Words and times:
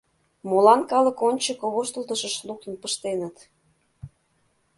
Молан 0.49 0.81
калык 0.91 1.17
ончыко 1.27 1.65
воштылтышыш 1.73 2.35
луктын 2.47 2.73
пыштеныт? 2.81 3.35